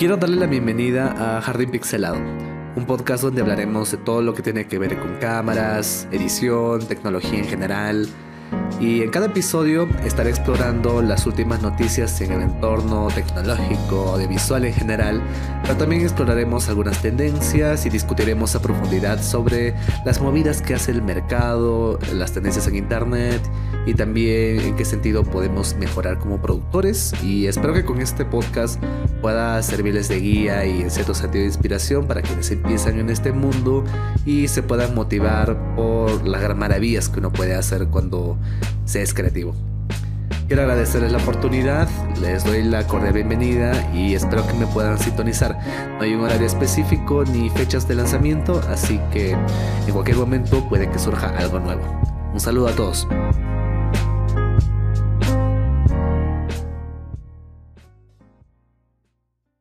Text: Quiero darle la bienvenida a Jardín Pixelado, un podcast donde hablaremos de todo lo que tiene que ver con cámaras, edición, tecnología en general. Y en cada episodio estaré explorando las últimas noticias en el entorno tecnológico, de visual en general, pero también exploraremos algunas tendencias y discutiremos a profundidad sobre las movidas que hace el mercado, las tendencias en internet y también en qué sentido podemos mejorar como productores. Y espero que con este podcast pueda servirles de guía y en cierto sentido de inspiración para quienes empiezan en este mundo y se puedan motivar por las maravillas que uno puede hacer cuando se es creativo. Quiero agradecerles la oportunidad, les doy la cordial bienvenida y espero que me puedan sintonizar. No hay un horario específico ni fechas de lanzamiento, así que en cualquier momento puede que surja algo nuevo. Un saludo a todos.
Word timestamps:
Quiero 0.00 0.16
darle 0.16 0.36
la 0.36 0.46
bienvenida 0.46 1.36
a 1.36 1.42
Jardín 1.42 1.70
Pixelado, 1.70 2.16
un 2.16 2.86
podcast 2.86 3.22
donde 3.22 3.42
hablaremos 3.42 3.90
de 3.90 3.98
todo 3.98 4.22
lo 4.22 4.32
que 4.32 4.40
tiene 4.40 4.66
que 4.66 4.78
ver 4.78 4.98
con 4.98 5.16
cámaras, 5.16 6.08
edición, 6.10 6.88
tecnología 6.88 7.38
en 7.38 7.44
general. 7.44 8.08
Y 8.80 9.02
en 9.02 9.10
cada 9.10 9.26
episodio 9.26 9.86
estaré 10.04 10.30
explorando 10.30 11.02
las 11.02 11.26
últimas 11.26 11.60
noticias 11.60 12.18
en 12.22 12.32
el 12.32 12.40
entorno 12.40 13.08
tecnológico, 13.14 14.16
de 14.16 14.26
visual 14.26 14.64
en 14.64 14.72
general, 14.72 15.22
pero 15.62 15.76
también 15.76 16.00
exploraremos 16.00 16.68
algunas 16.70 17.02
tendencias 17.02 17.84
y 17.84 17.90
discutiremos 17.90 18.54
a 18.54 18.62
profundidad 18.62 19.22
sobre 19.22 19.74
las 20.06 20.22
movidas 20.22 20.62
que 20.62 20.74
hace 20.74 20.92
el 20.92 21.02
mercado, 21.02 21.98
las 22.14 22.32
tendencias 22.32 22.66
en 22.68 22.76
internet 22.76 23.42
y 23.86 23.92
también 23.92 24.60
en 24.60 24.76
qué 24.76 24.86
sentido 24.86 25.24
podemos 25.24 25.76
mejorar 25.76 26.18
como 26.18 26.40
productores. 26.40 27.12
Y 27.22 27.46
espero 27.48 27.74
que 27.74 27.84
con 27.84 28.00
este 28.00 28.24
podcast 28.24 28.82
pueda 29.20 29.62
servirles 29.62 30.08
de 30.08 30.20
guía 30.20 30.64
y 30.64 30.80
en 30.80 30.90
cierto 30.90 31.14
sentido 31.14 31.42
de 31.42 31.48
inspiración 31.48 32.06
para 32.06 32.22
quienes 32.22 32.50
empiezan 32.50 32.98
en 32.98 33.10
este 33.10 33.32
mundo 33.32 33.84
y 34.24 34.48
se 34.48 34.62
puedan 34.62 34.94
motivar 34.94 35.74
por 35.76 36.26
las 36.26 36.56
maravillas 36.56 37.08
que 37.08 37.18
uno 37.18 37.30
puede 37.30 37.54
hacer 37.54 37.88
cuando 37.88 38.38
se 38.84 39.02
es 39.02 39.14
creativo. 39.14 39.54
Quiero 40.46 40.62
agradecerles 40.62 41.12
la 41.12 41.18
oportunidad, 41.18 41.88
les 42.20 42.42
doy 42.42 42.64
la 42.64 42.84
cordial 42.84 43.12
bienvenida 43.12 43.72
y 43.94 44.14
espero 44.14 44.44
que 44.44 44.54
me 44.54 44.66
puedan 44.66 44.98
sintonizar. 44.98 45.56
No 45.96 46.02
hay 46.02 46.14
un 46.14 46.22
horario 46.22 46.46
específico 46.46 47.22
ni 47.24 47.50
fechas 47.50 47.86
de 47.86 47.94
lanzamiento, 47.94 48.60
así 48.68 49.00
que 49.12 49.30
en 49.30 49.92
cualquier 49.92 50.16
momento 50.16 50.68
puede 50.68 50.90
que 50.90 50.98
surja 50.98 51.28
algo 51.38 51.60
nuevo. 51.60 51.82
Un 52.32 52.40
saludo 52.40 52.66
a 52.66 52.72
todos. 52.72 53.06